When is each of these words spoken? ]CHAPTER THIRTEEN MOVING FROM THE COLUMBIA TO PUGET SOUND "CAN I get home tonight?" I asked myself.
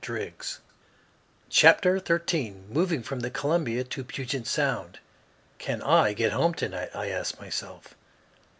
]CHAPTER 1.49 1.99
THIRTEEN 1.99 2.69
MOVING 2.73 3.03
FROM 3.03 3.19
THE 3.19 3.29
COLUMBIA 3.29 3.83
TO 3.83 4.03
PUGET 4.03 4.47
SOUND 4.47 4.97
"CAN 5.59 5.83
I 5.83 6.13
get 6.13 6.31
home 6.31 6.55
tonight?" 6.55 6.89
I 6.95 7.09
asked 7.09 7.39
myself. 7.39 7.93